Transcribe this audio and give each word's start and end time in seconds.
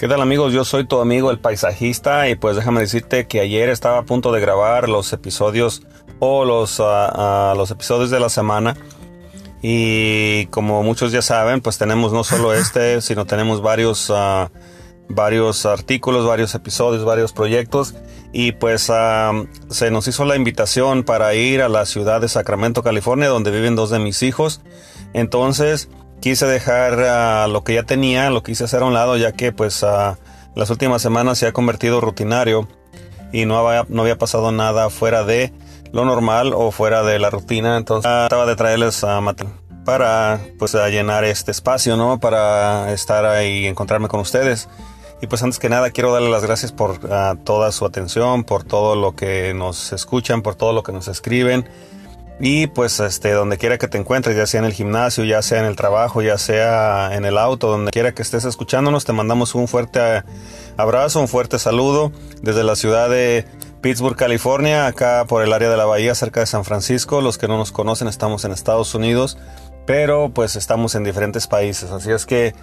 ¿Qué 0.00 0.08
tal 0.08 0.22
amigos? 0.22 0.54
Yo 0.54 0.64
soy 0.64 0.86
tu 0.86 0.98
amigo 0.98 1.30
el 1.30 1.40
paisajista 1.40 2.26
y 2.30 2.34
pues 2.34 2.56
déjame 2.56 2.80
decirte 2.80 3.26
que 3.26 3.38
ayer 3.38 3.68
estaba 3.68 3.98
a 3.98 4.02
punto 4.04 4.32
de 4.32 4.40
grabar 4.40 4.88
los 4.88 5.12
episodios 5.12 5.82
o 6.20 6.46
los, 6.46 6.80
ah, 6.80 7.50
ah, 7.50 7.54
los 7.54 7.70
episodios 7.70 8.08
de 8.08 8.18
la 8.18 8.30
semana 8.30 8.78
y 9.60 10.46
como 10.46 10.82
muchos 10.82 11.12
ya 11.12 11.20
saben 11.20 11.60
pues 11.60 11.76
tenemos 11.76 12.14
no 12.14 12.24
solo 12.24 12.54
este 12.54 13.02
sino 13.02 13.26
tenemos 13.26 13.60
varios, 13.60 14.10
ah, 14.10 14.50
varios 15.10 15.66
artículos, 15.66 16.26
varios 16.26 16.54
episodios, 16.54 17.04
varios 17.04 17.34
proyectos 17.34 17.94
y 18.32 18.52
pues 18.52 18.90
se 19.68 19.90
nos 19.90 20.08
hizo 20.08 20.24
la 20.24 20.34
invitación 20.34 21.02
para 21.02 21.34
ir 21.34 21.60
a 21.60 21.68
la 21.68 21.84
ciudad 21.84 22.22
de 22.22 22.30
Sacramento, 22.30 22.82
California 22.82 23.28
donde 23.28 23.50
viven 23.50 23.76
dos 23.76 23.90
de 23.90 23.98
mis 23.98 24.22
hijos. 24.22 24.62
Entonces 25.12 25.90
quise 26.20 26.46
dejar 26.46 27.48
lo 27.48 27.64
que 27.64 27.74
ya 27.74 27.82
tenía, 27.82 28.30
lo 28.30 28.42
quise 28.42 28.64
hacer 28.64 28.82
a 28.82 28.86
un 28.86 28.94
lado, 28.94 29.16
ya 29.16 29.32
que 29.32 29.52
pues 29.52 29.84
las 30.54 30.70
últimas 30.70 31.02
semanas 31.02 31.38
se 31.38 31.46
ha 31.46 31.52
convertido 31.52 32.00
rutinario 32.00 32.68
y 33.32 33.46
no 33.46 33.58
había, 33.58 33.86
no 33.88 34.02
había 34.02 34.18
pasado 34.18 34.52
nada 34.52 34.90
fuera 34.90 35.24
de 35.24 35.52
lo 35.92 36.04
normal 36.04 36.52
o 36.54 36.70
fuera 36.70 37.02
de 37.02 37.18
la 37.18 37.30
rutina. 37.30 37.76
Entonces 37.76 38.10
trataba 38.10 38.46
de 38.46 38.56
traerles 38.56 39.02
a 39.04 39.20
para 39.84 40.40
pues 40.58 40.74
a 40.74 40.88
llenar 40.88 41.24
este 41.24 41.50
espacio, 41.50 41.96
¿no? 41.96 42.20
Para 42.20 42.92
estar 42.92 43.24
ahí 43.24 43.64
y 43.64 43.66
encontrarme 43.66 44.08
con 44.08 44.20
ustedes. 44.20 44.68
Y 45.22 45.26
pues 45.26 45.42
antes 45.42 45.58
que 45.58 45.68
nada 45.68 45.90
quiero 45.90 46.12
darle 46.12 46.30
las 46.30 46.44
gracias 46.44 46.72
por 46.72 46.98
toda 47.44 47.72
su 47.72 47.84
atención, 47.84 48.44
por 48.44 48.64
todo 48.64 48.96
lo 48.96 49.14
que 49.14 49.52
nos 49.54 49.92
escuchan, 49.92 50.42
por 50.42 50.54
todo 50.54 50.72
lo 50.72 50.82
que 50.82 50.92
nos 50.92 51.08
escriben. 51.08 51.68
Y 52.40 52.68
pues 52.68 53.00
este, 53.00 53.32
donde 53.32 53.58
quiera 53.58 53.76
que 53.76 53.86
te 53.86 53.98
encuentres, 53.98 54.34
ya 54.34 54.46
sea 54.46 54.60
en 54.60 54.64
el 54.64 54.72
gimnasio, 54.72 55.24
ya 55.24 55.42
sea 55.42 55.60
en 55.60 55.66
el 55.66 55.76
trabajo, 55.76 56.22
ya 56.22 56.38
sea 56.38 57.14
en 57.14 57.26
el 57.26 57.36
auto, 57.36 57.68
donde 57.68 57.90
quiera 57.90 58.12
que 58.12 58.22
estés 58.22 58.46
escuchándonos, 58.46 59.04
te 59.04 59.12
mandamos 59.12 59.54
un 59.54 59.68
fuerte 59.68 60.22
abrazo, 60.78 61.20
un 61.20 61.28
fuerte 61.28 61.58
saludo 61.58 62.12
desde 62.40 62.64
la 62.64 62.76
ciudad 62.76 63.10
de 63.10 63.44
Pittsburgh, 63.82 64.16
California, 64.16 64.86
acá 64.86 65.26
por 65.28 65.42
el 65.42 65.52
área 65.52 65.68
de 65.68 65.76
la 65.76 65.84
bahía, 65.84 66.14
cerca 66.14 66.40
de 66.40 66.46
San 66.46 66.64
Francisco. 66.64 67.20
Los 67.20 67.36
que 67.36 67.46
no 67.46 67.58
nos 67.58 67.72
conocen, 67.72 68.08
estamos 68.08 68.46
en 68.46 68.52
Estados 68.52 68.94
Unidos, 68.94 69.36
pero 69.86 70.30
pues 70.30 70.56
estamos 70.56 70.94
en 70.94 71.04
diferentes 71.04 71.46
países. 71.46 71.90
Así 71.90 72.10
es 72.10 72.24
que 72.24 72.54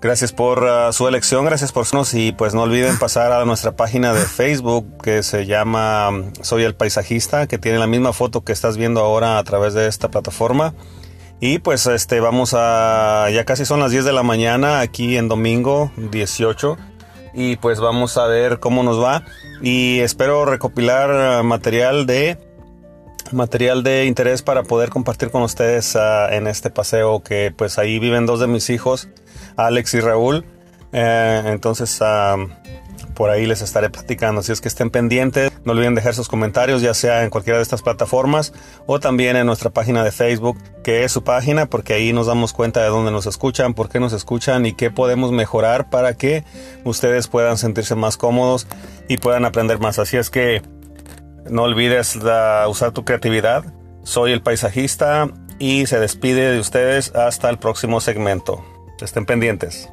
Gracias 0.00 0.32
por 0.32 0.62
uh, 0.62 0.92
su 0.94 1.06
elección, 1.08 1.44
gracias 1.44 1.72
por 1.72 1.84
vernos 1.84 2.14
y 2.14 2.32
pues 2.32 2.54
no 2.54 2.62
olviden 2.62 2.98
pasar 3.00 3.32
a 3.32 3.44
nuestra 3.44 3.72
página 3.72 4.14
de 4.14 4.22
Facebook 4.22 5.02
que 5.02 5.22
se 5.22 5.44
llama 5.44 6.08
um, 6.08 6.32
Soy 6.40 6.64
el 6.64 6.74
Paisajista, 6.74 7.46
que 7.46 7.58
tiene 7.58 7.78
la 7.78 7.86
misma 7.86 8.14
foto 8.14 8.42
que 8.42 8.52
estás 8.52 8.78
viendo 8.78 9.00
ahora 9.00 9.38
a 9.38 9.44
través 9.44 9.74
de 9.74 9.88
esta 9.88 10.10
plataforma. 10.10 10.72
Y 11.38 11.58
pues 11.58 11.86
este 11.86 12.20
vamos 12.20 12.54
a 12.56 13.28
ya 13.30 13.44
casi 13.44 13.66
son 13.66 13.80
las 13.80 13.92
10 13.92 14.06
de 14.06 14.12
la 14.12 14.22
mañana 14.22 14.80
aquí 14.80 15.18
en 15.18 15.28
domingo 15.28 15.90
18 15.96 16.78
y 17.34 17.56
pues 17.56 17.78
vamos 17.80 18.16
a 18.16 18.26
ver 18.26 18.58
cómo 18.58 18.82
nos 18.82 19.02
va 19.02 19.22
y 19.62 20.00
espero 20.00 20.44
recopilar 20.44 21.40
uh, 21.40 21.44
material 21.44 22.06
de 22.06 22.38
material 23.32 23.82
de 23.82 24.06
interés 24.06 24.42
para 24.42 24.64
poder 24.64 24.90
compartir 24.90 25.30
con 25.30 25.42
ustedes 25.42 25.94
uh, 25.94 26.30
en 26.30 26.46
este 26.46 26.70
paseo 26.70 27.22
que 27.22 27.54
pues 27.56 27.78
ahí 27.78 27.98
viven 27.98 28.26
dos 28.26 28.40
de 28.40 28.46
mis 28.46 28.68
hijos 28.68 29.08
Alex 29.56 29.94
y 29.94 30.00
Raúl. 30.00 30.44
Eh, 30.92 31.42
entonces, 31.46 32.00
por 33.14 33.30
ahí 33.30 33.46
les 33.46 33.62
estaré 33.62 33.90
platicando. 33.90 34.42
Si 34.42 34.52
es 34.52 34.60
que 34.60 34.68
estén 34.68 34.90
pendientes, 34.90 35.52
no 35.64 35.72
olviden 35.72 35.94
dejar 35.94 36.14
sus 36.14 36.28
comentarios, 36.28 36.82
ya 36.82 36.94
sea 36.94 37.22
en 37.22 37.30
cualquiera 37.30 37.58
de 37.58 37.62
estas 37.62 37.82
plataformas 37.82 38.52
o 38.86 38.98
también 38.98 39.36
en 39.36 39.46
nuestra 39.46 39.70
página 39.70 40.02
de 40.02 40.10
Facebook, 40.10 40.58
que 40.82 41.04
es 41.04 41.12
su 41.12 41.22
página, 41.22 41.66
porque 41.66 41.92
ahí 41.92 42.12
nos 42.12 42.26
damos 42.26 42.52
cuenta 42.52 42.82
de 42.82 42.88
dónde 42.88 43.10
nos 43.12 43.26
escuchan, 43.26 43.74
por 43.74 43.88
qué 43.88 44.00
nos 44.00 44.12
escuchan 44.12 44.64
y 44.66 44.72
qué 44.72 44.90
podemos 44.90 45.32
mejorar 45.32 45.90
para 45.90 46.14
que 46.14 46.44
ustedes 46.84 47.28
puedan 47.28 47.58
sentirse 47.58 47.94
más 47.94 48.16
cómodos 48.16 48.66
y 49.08 49.18
puedan 49.18 49.44
aprender 49.44 49.78
más. 49.78 49.98
Así 49.98 50.16
es 50.16 50.30
que 50.30 50.62
no 51.48 51.64
olvides 51.64 52.18
usar 52.68 52.92
tu 52.92 53.04
creatividad. 53.04 53.64
Soy 54.02 54.32
el 54.32 54.40
paisajista 54.42 55.28
y 55.58 55.86
se 55.86 56.00
despide 56.00 56.52
de 56.52 56.58
ustedes 56.58 57.14
hasta 57.14 57.50
el 57.50 57.58
próximo 57.58 58.00
segmento. 58.00 58.64
Estén 59.02 59.26
pendientes. 59.26 59.88